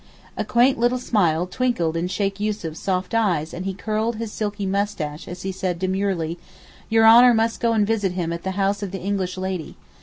[0.35, 4.65] A quaint little smile twinkled in Sheykh Yussuf's soft eyes and he curled his silky
[4.65, 6.39] moustache as he said demurely,
[6.89, 9.77] 'Your Honour must go and visit him at the house of the English Lady.